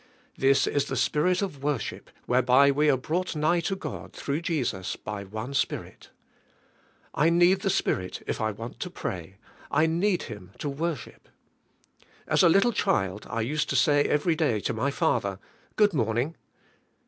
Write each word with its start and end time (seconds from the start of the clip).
This 0.35 0.65
is 0.65 0.85
the 0.85 0.95
Spirit 0.95 1.43
of 1.43 1.59
zuor 1.59 1.79
ship 1.79 2.09
whereby 2.25 2.71
we 2.71 2.89
are 2.89 2.97
broug 2.97 3.25
ht 3.27 3.35
nigh 3.35 3.59
to 3.59 3.75
God 3.75 4.13
through 4.13 4.41
Jesus 4.41 4.95
by 4.95 5.23
one 5.23 5.53
Spirit. 5.53 6.09
I 7.13 7.29
need 7.29 7.59
the 7.61 7.69
Spirit 7.69 8.23
if 8.25 8.41
I 8.41 8.49
want 8.49 8.79
to 8.79 8.89
pray, 8.89 9.37
I 9.69 9.85
need 9.85 10.23
Him 10.23 10.53
to 10.57 10.69
worship. 10.69 11.29
As 12.27 12.41
a< 12.41 12.49
little 12.49 12.73
child 12.73 13.27
I 13.29 13.41
used 13.41 13.69
to 13.69 13.75
say 13.75 14.03
every 14.05 14.33
day 14.35 14.59
to 14.61 14.73
my 14.73 14.89
father, 14.89 15.37
"Good 15.75 15.93
morning." 15.93 16.35